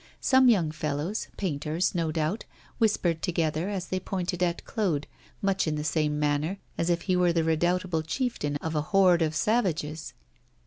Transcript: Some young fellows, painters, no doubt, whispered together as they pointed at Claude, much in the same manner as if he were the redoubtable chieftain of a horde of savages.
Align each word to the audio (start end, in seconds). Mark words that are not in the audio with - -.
Some 0.19 0.49
young 0.49 0.71
fellows, 0.71 1.27
painters, 1.37 1.93
no 1.93 2.11
doubt, 2.11 2.45
whispered 2.79 3.21
together 3.21 3.69
as 3.69 3.85
they 3.89 3.99
pointed 3.99 4.41
at 4.41 4.65
Claude, 4.65 5.05
much 5.43 5.67
in 5.67 5.75
the 5.75 5.83
same 5.83 6.17
manner 6.17 6.57
as 6.75 6.89
if 6.89 7.03
he 7.03 7.15
were 7.15 7.31
the 7.31 7.43
redoubtable 7.43 8.01
chieftain 8.01 8.55
of 8.55 8.73
a 8.73 8.81
horde 8.81 9.21
of 9.21 9.35
savages. 9.35 10.15